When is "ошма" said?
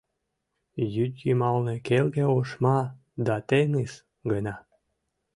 2.37-2.79